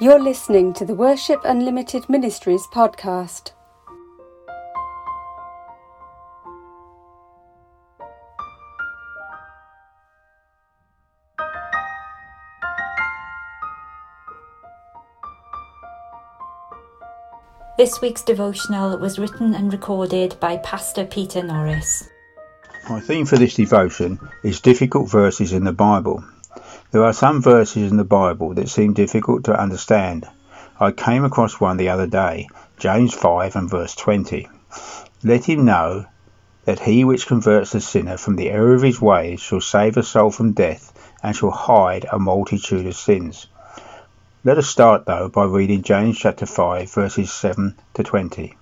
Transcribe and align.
You're 0.00 0.20
listening 0.20 0.72
to 0.74 0.84
the 0.84 0.94
Worship 0.94 1.40
Unlimited 1.44 2.08
Ministries 2.08 2.66
podcast. 2.66 3.52
This 17.78 18.00
week's 18.02 18.22
devotional 18.22 18.98
was 18.98 19.20
written 19.20 19.54
and 19.54 19.72
recorded 19.72 20.34
by 20.40 20.56
Pastor 20.56 21.04
Peter 21.04 21.40
Norris. 21.40 22.10
My 22.90 22.98
theme 22.98 23.26
for 23.26 23.38
this 23.38 23.54
devotion 23.54 24.18
is 24.42 24.60
difficult 24.60 25.08
verses 25.08 25.52
in 25.52 25.62
the 25.62 25.72
Bible. 25.72 26.24
There 26.94 27.04
are 27.04 27.12
some 27.12 27.42
verses 27.42 27.90
in 27.90 27.96
the 27.96 28.04
Bible 28.04 28.54
that 28.54 28.68
seem 28.68 28.92
difficult 28.92 29.42
to 29.44 29.60
understand. 29.60 30.28
I 30.78 30.92
came 30.92 31.24
across 31.24 31.58
one 31.58 31.76
the 31.76 31.88
other 31.88 32.06
day, 32.06 32.46
James 32.78 33.12
5 33.12 33.56
and 33.56 33.68
verse 33.68 33.96
20. 33.96 34.48
Let 35.24 35.46
him 35.46 35.64
know 35.64 36.04
that 36.66 36.78
he 36.78 37.04
which 37.04 37.26
converts 37.26 37.74
a 37.74 37.80
sinner 37.80 38.16
from 38.16 38.36
the 38.36 38.48
error 38.48 38.74
of 38.74 38.82
his 38.82 39.00
ways 39.00 39.40
shall 39.40 39.60
save 39.60 39.96
a 39.96 40.04
soul 40.04 40.30
from 40.30 40.52
death 40.52 40.92
and 41.20 41.34
shall 41.34 41.50
hide 41.50 42.06
a 42.12 42.20
multitude 42.20 42.86
of 42.86 42.94
sins. 42.94 43.48
Let 44.44 44.58
us 44.58 44.68
start 44.68 45.04
though 45.04 45.28
by 45.28 45.46
reading 45.46 45.82
James 45.82 46.16
chapter 46.16 46.46
5 46.46 46.92
verses 46.92 47.32
7 47.32 47.74
to 47.94 48.04
20. 48.04 48.56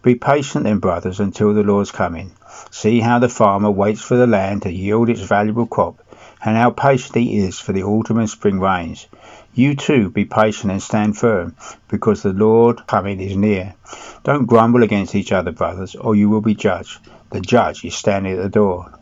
Be 0.00 0.14
patient 0.14 0.64
then, 0.64 0.78
brothers, 0.78 1.20
until 1.20 1.52
the 1.52 1.62
Lord's 1.62 1.90
coming. 1.90 2.32
See 2.70 3.00
how 3.00 3.18
the 3.18 3.28
farmer 3.28 3.70
waits 3.70 4.00
for 4.00 4.16
the 4.16 4.26
land 4.26 4.62
to 4.62 4.72
yield 4.72 5.10
its 5.10 5.20
valuable 5.20 5.66
crop 5.66 6.00
and 6.44 6.56
how 6.56 6.70
patient 6.70 7.16
he 7.16 7.38
is 7.38 7.58
for 7.58 7.72
the 7.72 7.82
autumn 7.82 8.18
and 8.18 8.30
spring 8.30 8.60
rains. 8.60 9.06
You 9.54 9.74
too 9.74 10.10
be 10.10 10.24
patient 10.24 10.70
and 10.70 10.82
stand 10.82 11.16
firm, 11.16 11.56
because 11.88 12.22
the 12.22 12.32
Lord 12.32 12.86
coming 12.86 13.20
is 13.20 13.36
near. 13.36 13.74
Don't 14.22 14.46
grumble 14.46 14.82
against 14.82 15.14
each 15.14 15.32
other, 15.32 15.50
brothers, 15.52 15.94
or 15.94 16.14
you 16.14 16.28
will 16.28 16.42
be 16.42 16.54
judged. 16.54 16.98
The 17.30 17.40
judge 17.40 17.84
is 17.84 17.94
standing 17.94 18.34
at 18.34 18.42
the 18.42 18.48
door. 18.48 18.92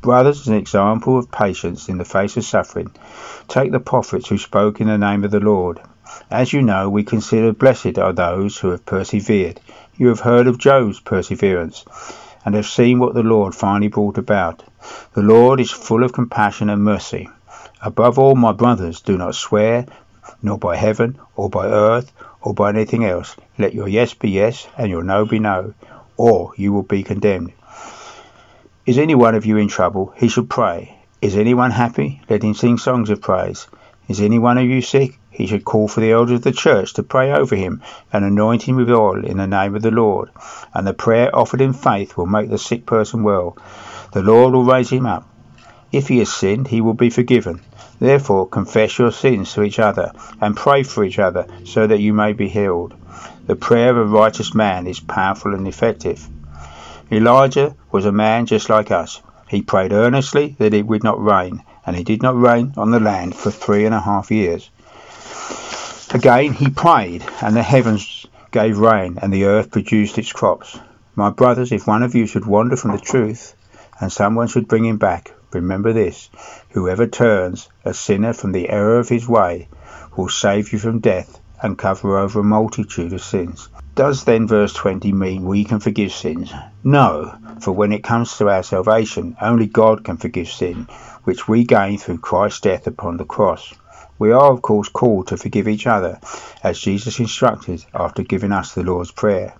Brothers, 0.00 0.40
as 0.40 0.48
an 0.48 0.54
example 0.54 1.18
of 1.18 1.30
patience 1.30 1.88
in 1.88 1.98
the 1.98 2.04
face 2.04 2.36
of 2.36 2.44
suffering, 2.44 2.90
take 3.48 3.70
the 3.70 3.80
prophets 3.80 4.28
who 4.28 4.38
spoke 4.38 4.80
in 4.80 4.88
the 4.88 4.98
name 4.98 5.24
of 5.24 5.30
the 5.30 5.40
Lord. 5.40 5.80
As 6.30 6.52
you 6.52 6.62
know, 6.62 6.90
we 6.90 7.04
consider 7.04 7.52
blessed 7.52 7.98
are 7.98 8.12
those 8.12 8.58
who 8.58 8.70
have 8.70 8.84
persevered. 8.84 9.60
You 9.96 10.08
have 10.08 10.20
heard 10.20 10.46
of 10.46 10.58
Job's 10.58 10.98
perseverance, 10.98 11.84
and 12.44 12.54
have 12.54 12.66
seen 12.66 12.98
what 12.98 13.14
the 13.14 13.22
Lord 13.22 13.54
finally 13.54 13.88
brought 13.88 14.18
about. 14.18 14.62
The 15.14 15.22
Lord 15.22 15.60
is 15.60 15.70
full 15.70 16.02
of 16.02 16.12
compassion 16.12 16.70
and 16.70 16.82
mercy. 16.82 17.28
Above 17.82 18.18
all, 18.18 18.34
my 18.34 18.52
brothers, 18.52 19.00
do 19.00 19.16
not 19.16 19.34
swear, 19.34 19.86
nor 20.42 20.58
by 20.58 20.76
heaven, 20.76 21.18
or 21.36 21.50
by 21.50 21.66
earth, 21.66 22.12
or 22.42 22.54
by 22.54 22.70
anything 22.70 23.04
else. 23.04 23.36
Let 23.58 23.74
your 23.74 23.88
yes 23.88 24.14
be 24.14 24.30
yes, 24.30 24.66
and 24.76 24.90
your 24.90 25.02
no 25.02 25.24
be 25.24 25.38
no, 25.38 25.74
or 26.16 26.52
you 26.56 26.72
will 26.72 26.82
be 26.82 27.02
condemned. 27.02 27.52
Is 28.86 28.98
any 28.98 29.14
one 29.14 29.34
of 29.34 29.46
you 29.46 29.56
in 29.58 29.68
trouble? 29.68 30.12
He 30.16 30.28
should 30.28 30.50
pray. 30.50 30.98
Is 31.22 31.36
anyone 31.36 31.70
happy? 31.70 32.22
Let 32.28 32.42
him 32.42 32.54
sing 32.54 32.78
songs 32.78 33.10
of 33.10 33.20
praise. 33.20 33.66
Is 34.08 34.20
any 34.20 34.38
one 34.38 34.58
of 34.58 34.64
you 34.64 34.80
sick? 34.80 35.19
He 35.40 35.46
should 35.46 35.64
call 35.64 35.88
for 35.88 36.00
the 36.00 36.12
elders 36.12 36.34
of 36.34 36.42
the 36.42 36.52
church 36.52 36.92
to 36.92 37.02
pray 37.02 37.32
over 37.32 37.56
him 37.56 37.80
and 38.12 38.26
anoint 38.26 38.64
him 38.64 38.76
with 38.76 38.90
oil 38.90 39.24
in 39.24 39.38
the 39.38 39.46
name 39.46 39.74
of 39.74 39.80
the 39.80 39.90
Lord. 39.90 40.28
And 40.74 40.86
the 40.86 40.92
prayer 40.92 41.34
offered 41.34 41.62
in 41.62 41.72
faith 41.72 42.14
will 42.14 42.26
make 42.26 42.50
the 42.50 42.58
sick 42.58 42.84
person 42.84 43.22
well. 43.22 43.56
The 44.12 44.20
Lord 44.20 44.52
will 44.52 44.66
raise 44.66 44.90
him 44.90 45.06
up. 45.06 45.26
If 45.92 46.08
he 46.08 46.18
has 46.18 46.30
sinned, 46.30 46.68
he 46.68 46.82
will 46.82 46.92
be 46.92 47.08
forgiven. 47.08 47.62
Therefore, 47.98 48.48
confess 48.48 48.98
your 48.98 49.12
sins 49.12 49.54
to 49.54 49.62
each 49.62 49.78
other 49.78 50.12
and 50.42 50.54
pray 50.54 50.82
for 50.82 51.04
each 51.04 51.18
other 51.18 51.46
so 51.64 51.86
that 51.86 52.00
you 52.00 52.12
may 52.12 52.34
be 52.34 52.50
healed. 52.50 52.92
The 53.46 53.56
prayer 53.56 53.92
of 53.92 53.96
a 53.96 54.04
righteous 54.04 54.54
man 54.54 54.86
is 54.86 55.00
powerful 55.00 55.54
and 55.54 55.66
effective. 55.66 56.28
Elijah 57.10 57.76
was 57.90 58.04
a 58.04 58.12
man 58.12 58.44
just 58.44 58.68
like 58.68 58.90
us. 58.90 59.22
He 59.48 59.62
prayed 59.62 59.94
earnestly 59.94 60.54
that 60.58 60.74
it 60.74 60.86
would 60.86 61.02
not 61.02 61.24
rain, 61.24 61.62
and 61.86 61.96
it 61.96 62.04
did 62.04 62.22
not 62.22 62.38
rain 62.38 62.74
on 62.76 62.90
the 62.90 63.00
land 63.00 63.34
for 63.34 63.50
three 63.50 63.86
and 63.86 63.94
a 63.94 64.00
half 64.00 64.30
years. 64.30 64.68
Again 66.12 66.54
he 66.54 66.68
prayed, 66.68 67.24
and 67.40 67.54
the 67.54 67.62
heavens 67.62 68.26
gave 68.50 68.78
rain, 68.78 69.20
and 69.22 69.32
the 69.32 69.44
earth 69.44 69.70
produced 69.70 70.18
its 70.18 70.32
crops. 70.32 70.76
My 71.14 71.30
brothers, 71.30 71.70
if 71.70 71.86
one 71.86 72.02
of 72.02 72.16
you 72.16 72.26
should 72.26 72.46
wander 72.46 72.74
from 72.74 72.90
the 72.90 72.98
truth, 72.98 73.54
and 74.00 74.10
someone 74.10 74.48
should 74.48 74.66
bring 74.66 74.84
him 74.84 74.96
back, 74.96 75.32
remember 75.52 75.92
this 75.92 76.28
whoever 76.70 77.06
turns 77.06 77.68
a 77.84 77.94
sinner 77.94 78.32
from 78.32 78.50
the 78.50 78.70
error 78.70 78.98
of 78.98 79.08
his 79.08 79.28
way 79.28 79.68
will 80.16 80.28
save 80.28 80.72
you 80.72 80.80
from 80.80 80.98
death 80.98 81.38
and 81.62 81.78
cover 81.78 82.18
over 82.18 82.40
a 82.40 82.44
multitude 82.44 83.12
of 83.12 83.22
sins. 83.22 83.68
Does 83.94 84.24
then 84.24 84.48
verse 84.48 84.72
20 84.72 85.12
mean 85.12 85.44
we 85.44 85.62
can 85.62 85.78
forgive 85.78 86.10
sins? 86.10 86.52
No, 86.82 87.36
for 87.60 87.70
when 87.70 87.92
it 87.92 88.02
comes 88.02 88.36
to 88.38 88.48
our 88.48 88.64
salvation, 88.64 89.36
only 89.40 89.66
God 89.66 90.02
can 90.02 90.16
forgive 90.16 90.48
sin, 90.48 90.88
which 91.22 91.46
we 91.46 91.62
gain 91.62 91.98
through 91.98 92.18
Christ's 92.18 92.62
death 92.62 92.88
upon 92.88 93.16
the 93.16 93.24
cross. 93.24 93.72
We 94.20 94.32
are, 94.32 94.52
of 94.52 94.60
course, 94.60 94.90
called 94.90 95.28
to 95.28 95.38
forgive 95.38 95.66
each 95.66 95.86
other, 95.86 96.20
as 96.62 96.78
Jesus 96.78 97.20
instructed 97.20 97.86
after 97.94 98.22
giving 98.22 98.52
us 98.52 98.74
the 98.74 98.82
Lord's 98.82 99.10
Prayer. 99.10 99.54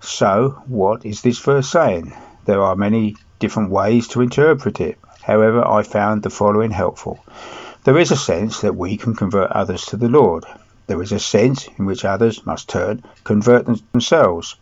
So, 0.00 0.62
what 0.66 1.06
is 1.06 1.22
this 1.22 1.38
verse 1.38 1.70
saying? 1.70 2.12
There 2.44 2.60
are 2.60 2.76
many 2.76 3.16
different 3.38 3.70
ways 3.70 4.06
to 4.08 4.20
interpret 4.20 4.82
it. 4.82 4.98
However, 5.22 5.66
I 5.66 5.82
found 5.82 6.22
the 6.22 6.28
following 6.28 6.72
helpful. 6.72 7.24
There 7.84 7.96
is 7.96 8.10
a 8.10 8.16
sense 8.16 8.60
that 8.60 8.76
we 8.76 8.98
can 8.98 9.14
convert 9.14 9.50
others 9.50 9.86
to 9.86 9.96
the 9.96 10.10
Lord. 10.10 10.44
There 10.86 11.00
is 11.00 11.12
a 11.12 11.18
sense 11.18 11.66
in 11.78 11.86
which 11.86 12.04
others 12.04 12.44
must 12.44 12.68
turn, 12.68 13.02
convert 13.24 13.64
themselves. 13.64 14.56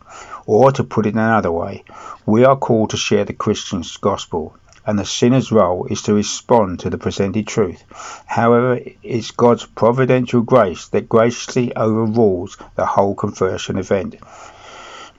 Or, 0.47 0.71
to 0.71 0.85
put 0.85 1.07
it 1.07 1.15
another 1.15 1.51
way, 1.51 1.83
we 2.25 2.45
are 2.45 2.57
called 2.57 2.91
to 2.91 2.97
share 2.97 3.25
the 3.25 3.33
Christian's 3.33 3.97
gospel, 3.97 4.57
and 4.87 4.99
the 4.99 5.05
sinner's 5.05 5.53
role 5.53 5.87
is 5.87 6.03
to 6.03 6.15
respond 6.15 6.81
to 6.81 6.91
the 6.91 6.99
presented 6.99 7.47
truth. 7.47 7.85
However, 8.27 8.81
it's 9.03 9.31
God's 9.31 9.65
providential 9.65 10.41
grace 10.41 10.89
that 10.89 11.09
graciously 11.09 11.75
overrules 11.77 12.57
the 12.75 12.87
whole 12.87 13.15
conversion 13.15 13.79
event. 13.79 14.17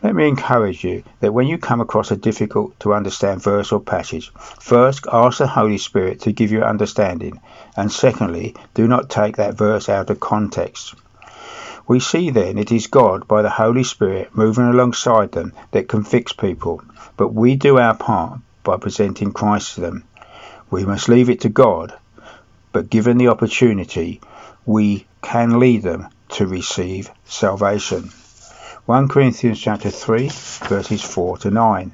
Let 0.04 0.16
me 0.16 0.28
encourage 0.28 0.84
you 0.84 1.04
that 1.22 1.34
when 1.34 1.48
you 1.48 1.58
come 1.58 1.80
across 1.80 2.12
a 2.12 2.18
difficult 2.18 2.78
to 2.82 2.94
understand 2.94 3.42
verse 3.42 3.72
or 3.72 3.80
passage, 3.80 4.34
first 4.36 5.08
ask 5.10 5.38
the 5.38 5.48
Holy 5.48 5.78
Spirit 5.78 6.20
to 6.22 6.34
give 6.34 6.52
you 6.52 6.62
understanding, 6.62 7.40
and 7.78 7.90
secondly, 7.90 8.54
do 8.74 8.86
not 8.86 9.10
take 9.10 9.38
that 9.38 9.58
verse 9.58 9.88
out 9.88 10.10
of 10.10 10.20
context. 10.20 10.96
We 11.88 12.02
see 12.02 12.32
then 12.32 12.58
it 12.58 12.72
is 12.72 12.88
God 12.88 13.30
by 13.30 13.42
the 13.44 13.50
Holy 13.50 13.84
Spirit 13.84 14.36
moving 14.36 14.66
alongside 14.66 15.32
them 15.32 15.54
that 15.72 15.88
convicts 15.88 16.34
people, 16.34 16.82
but 17.16 17.34
we 17.34 17.56
do 17.56 17.78
our 17.78 17.96
part 17.96 18.40
by 18.64 18.78
presenting 18.78 19.32
Christ 19.32 19.76
to 19.76 19.82
them. 19.82 20.04
We 20.70 20.86
must 20.86 21.10
leave 21.10 21.30
it 21.30 21.42
to 21.42 21.50
God, 21.50 21.94
but 22.72 22.90
given 22.90 23.18
the 23.18 23.28
opportunity, 23.28 24.22
we 24.66 25.06
can 25.22 25.60
lead 25.60 25.84
them 25.84 26.08
to 26.30 26.48
receive 26.48 27.12
salvation. 27.26 28.10
1 28.86 29.08
Corinthians 29.08 29.60
chapter 29.60 29.90
3 29.90 30.30
verses 30.68 31.02
4 31.02 31.38
to 31.40 31.52
9. 31.52 31.92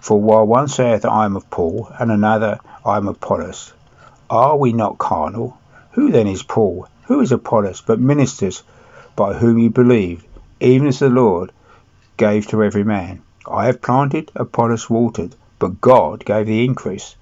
For 0.00 0.20
while 0.20 0.46
one 0.46 0.68
saith 0.68 1.04
I 1.04 1.24
am 1.24 1.36
of 1.36 1.48
Paul, 1.50 1.90
and 1.98 2.10
another 2.10 2.58
I 2.84 2.96
am 2.96 3.08
of 3.08 3.16
Apollos, 3.16 3.72
are 4.28 4.56
we 4.56 4.72
not 4.72 4.98
carnal? 4.98 5.58
Who 5.92 6.10
then 6.10 6.26
is 6.26 6.42
Paul? 6.42 6.88
Who 7.04 7.20
is 7.20 7.32
Apollos 7.32 7.80
but 7.80 8.00
ministers 8.00 8.62
by 9.14 9.34
whom 9.34 9.58
you 9.58 9.70
believed, 9.70 10.26
even 10.60 10.86
as 10.86 10.98
the 10.98 11.08
Lord 11.08 11.52
gave 12.16 12.46
to 12.48 12.62
every 12.62 12.84
man? 12.84 13.22
I 13.50 13.66
have 13.66 13.82
planted, 13.82 14.30
Apollos 14.34 14.88
watered, 14.88 15.34
but 15.62 15.80
God 15.80 16.24
gave 16.24 16.46
the 16.46 16.64
increase. 16.64 17.14